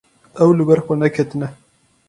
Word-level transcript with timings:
Ew 0.43 0.51
li 0.57 0.63
ber 0.67 0.79
xwe 0.85 0.95
neketine. 0.97 1.47